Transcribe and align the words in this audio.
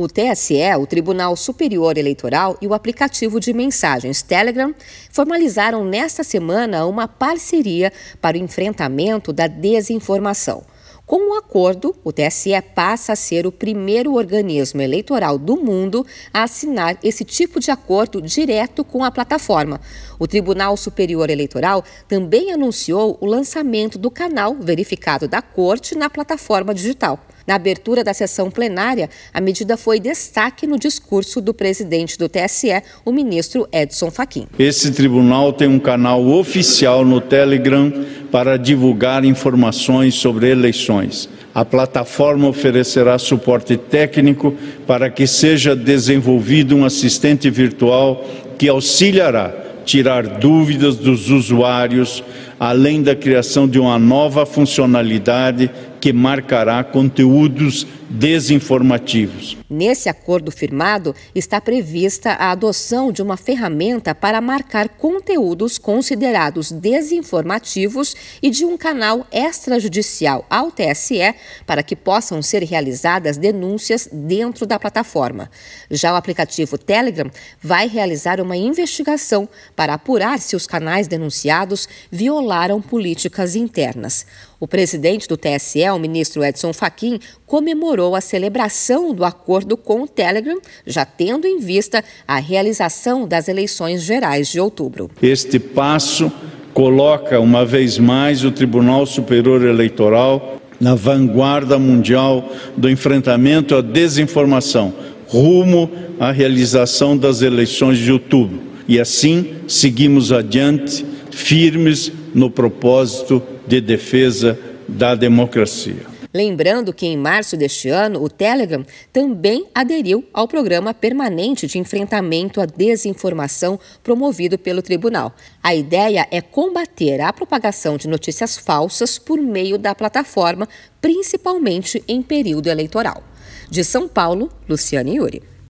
O 0.00 0.08
TSE, 0.08 0.54
o 0.80 0.86
Tribunal 0.86 1.36
Superior 1.36 1.98
Eleitoral 1.98 2.56
e 2.62 2.66
o 2.66 2.72
aplicativo 2.72 3.38
de 3.38 3.52
mensagens 3.52 4.22
Telegram 4.22 4.74
formalizaram 5.10 5.84
nesta 5.84 6.24
semana 6.24 6.86
uma 6.86 7.06
parceria 7.06 7.92
para 8.18 8.34
o 8.34 8.40
enfrentamento 8.40 9.30
da 9.30 9.46
desinformação. 9.46 10.64
Com 11.04 11.32
o 11.32 11.34
acordo, 11.36 11.94
o 12.02 12.10
TSE 12.10 12.50
passa 12.74 13.12
a 13.12 13.16
ser 13.16 13.46
o 13.46 13.52
primeiro 13.52 14.14
organismo 14.14 14.80
eleitoral 14.80 15.36
do 15.36 15.58
mundo 15.58 16.06
a 16.32 16.44
assinar 16.44 16.96
esse 17.02 17.22
tipo 17.22 17.60
de 17.60 17.70
acordo 17.70 18.22
direto 18.22 18.82
com 18.82 19.04
a 19.04 19.10
plataforma. 19.10 19.82
O 20.18 20.26
Tribunal 20.26 20.78
Superior 20.78 21.28
Eleitoral 21.28 21.84
também 22.08 22.52
anunciou 22.52 23.18
o 23.20 23.26
lançamento 23.26 23.98
do 23.98 24.10
canal 24.10 24.54
verificado 24.54 25.28
da 25.28 25.42
Corte 25.42 25.94
na 25.94 26.08
plataforma 26.08 26.72
digital. 26.72 27.20
Na 27.50 27.56
abertura 27.56 28.04
da 28.04 28.14
sessão 28.14 28.48
plenária, 28.48 29.10
a 29.34 29.40
medida 29.40 29.76
foi 29.76 29.98
destaque 29.98 30.68
no 30.68 30.78
discurso 30.78 31.40
do 31.40 31.52
presidente 31.52 32.16
do 32.16 32.28
TSE, 32.28 32.80
o 33.04 33.10
ministro 33.10 33.66
Edson 33.72 34.08
Fachin. 34.08 34.46
Esse 34.56 34.92
tribunal 34.92 35.52
tem 35.52 35.66
um 35.66 35.80
canal 35.80 36.24
oficial 36.24 37.04
no 37.04 37.20
Telegram 37.20 37.92
para 38.30 38.56
divulgar 38.56 39.24
informações 39.24 40.14
sobre 40.14 40.48
eleições. 40.48 41.28
A 41.52 41.64
plataforma 41.64 42.46
oferecerá 42.46 43.18
suporte 43.18 43.76
técnico 43.76 44.54
para 44.86 45.10
que 45.10 45.26
seja 45.26 45.74
desenvolvido 45.74 46.76
um 46.76 46.84
assistente 46.84 47.50
virtual 47.50 48.24
que 48.56 48.68
auxiliará 48.68 49.52
tirar 49.84 50.38
dúvidas 50.38 50.94
dos 50.94 51.30
usuários, 51.30 52.22
além 52.60 53.02
da 53.02 53.16
criação 53.16 53.66
de 53.66 53.80
uma 53.80 53.98
nova 53.98 54.46
funcionalidade 54.46 55.68
que 56.00 56.12
marcará 56.12 56.82
conteúdos 56.82 57.86
desinformativos. 58.08 59.56
Nesse 59.68 60.08
acordo 60.08 60.50
firmado, 60.50 61.14
está 61.32 61.60
prevista 61.60 62.32
a 62.32 62.50
adoção 62.50 63.12
de 63.12 63.22
uma 63.22 63.36
ferramenta 63.36 64.14
para 64.14 64.40
marcar 64.40 64.88
conteúdos 64.88 65.78
considerados 65.78 66.72
desinformativos 66.72 68.16
e 68.42 68.50
de 68.50 68.64
um 68.64 68.76
canal 68.76 69.24
extrajudicial 69.30 70.44
ao 70.50 70.72
TSE 70.72 71.34
para 71.64 71.84
que 71.84 71.94
possam 71.94 72.42
ser 72.42 72.64
realizadas 72.64 73.36
denúncias 73.36 74.08
dentro 74.10 74.66
da 74.66 74.78
plataforma. 74.78 75.48
Já 75.88 76.12
o 76.12 76.16
aplicativo 76.16 76.76
Telegram 76.76 77.30
vai 77.62 77.86
realizar 77.86 78.40
uma 78.40 78.56
investigação 78.56 79.48
para 79.76 79.94
apurar 79.94 80.40
se 80.40 80.56
os 80.56 80.66
canais 80.66 81.06
denunciados 81.06 81.88
violaram 82.10 82.82
políticas 82.82 83.54
internas. 83.54 84.26
O 84.60 84.68
presidente 84.68 85.26
do 85.26 85.38
TSE, 85.38 85.88
o 85.88 85.98
ministro 85.98 86.44
Edson 86.44 86.74
Fachin, 86.74 87.18
comemorou 87.46 88.14
a 88.14 88.20
celebração 88.20 89.14
do 89.14 89.24
acordo 89.24 89.74
com 89.74 90.02
o 90.02 90.06
Telegram, 90.06 90.60
já 90.86 91.02
tendo 91.06 91.46
em 91.46 91.58
vista 91.58 92.04
a 92.28 92.38
realização 92.38 93.26
das 93.26 93.48
eleições 93.48 94.02
gerais 94.02 94.48
de 94.48 94.60
outubro. 94.60 95.10
Este 95.22 95.58
passo 95.58 96.30
coloca 96.74 97.40
uma 97.40 97.64
vez 97.64 97.96
mais 97.96 98.44
o 98.44 98.50
Tribunal 98.50 99.06
Superior 99.06 99.64
Eleitoral 99.64 100.60
na 100.78 100.94
vanguarda 100.94 101.78
mundial 101.78 102.52
do 102.76 102.90
enfrentamento 102.90 103.74
à 103.74 103.80
desinformação, 103.80 104.92
rumo 105.26 105.90
à 106.18 106.30
realização 106.30 107.16
das 107.16 107.40
eleições 107.40 107.96
de 107.96 108.12
outubro. 108.12 108.60
E 108.86 109.00
assim 109.00 109.54
seguimos 109.66 110.32
adiante, 110.32 111.06
firmes 111.30 112.12
no 112.34 112.50
propósito 112.50 113.42
de 113.70 113.80
defesa 113.80 114.58
da 114.88 115.14
democracia. 115.14 116.04
Lembrando 116.34 116.92
que 116.92 117.06
em 117.06 117.16
março 117.16 117.56
deste 117.56 117.88
ano, 117.88 118.20
o 118.20 118.28
Telegram 118.28 118.84
também 119.12 119.66
aderiu 119.72 120.24
ao 120.32 120.48
programa 120.48 120.92
permanente 120.92 121.68
de 121.68 121.78
enfrentamento 121.78 122.60
à 122.60 122.66
desinformação 122.66 123.78
promovido 124.02 124.58
pelo 124.58 124.82
tribunal. 124.82 125.32
A 125.62 125.72
ideia 125.72 126.26
é 126.32 126.40
combater 126.40 127.20
a 127.20 127.32
propagação 127.32 127.96
de 127.96 128.08
notícias 128.08 128.58
falsas 128.58 129.18
por 129.18 129.40
meio 129.40 129.78
da 129.78 129.94
plataforma, 129.94 130.68
principalmente 131.00 132.02
em 132.08 132.22
período 132.22 132.68
eleitoral. 132.68 133.22
De 133.70 133.84
São 133.84 134.08
Paulo, 134.08 134.50
Luciane 134.68 135.16
Yuri. 135.16 135.49